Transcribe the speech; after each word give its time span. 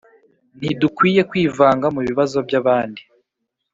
Ntidukwiye 0.57 1.21
kwivanga 1.29 1.87
mu 1.95 2.01
bibazo 2.07 2.37
by’abandi. 2.47 3.01